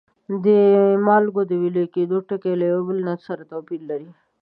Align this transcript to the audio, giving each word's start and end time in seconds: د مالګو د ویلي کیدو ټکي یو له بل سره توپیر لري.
د 0.45 0.47
مالګو 1.05 1.41
د 1.47 1.51
ویلي 1.61 1.85
کیدو 1.95 2.17
ټکي 2.27 2.51
یو 2.51 2.57
له 2.61 2.69
بل 2.87 2.99
سره 3.27 3.43
توپیر 3.51 3.81
لري. 3.89 4.09